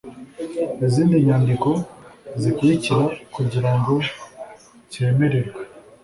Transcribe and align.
Izindi 0.85 1.15
nyandiko 1.27 1.69
zikurikira 2.41 3.03
kugirango 3.33 3.93
cyemererwe 4.91 5.61